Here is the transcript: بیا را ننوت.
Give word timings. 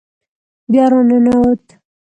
بیا 0.71 0.85
را 0.91 0.99
ننوت. 1.09 1.65